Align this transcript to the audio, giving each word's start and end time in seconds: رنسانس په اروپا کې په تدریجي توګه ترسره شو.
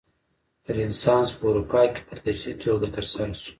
رنسانس 0.75 1.29
په 1.37 1.43
اروپا 1.49 1.81
کې 1.93 2.01
په 2.07 2.13
تدریجي 2.19 2.53
توګه 2.63 2.87
ترسره 2.95 3.33
شو. 3.43 3.49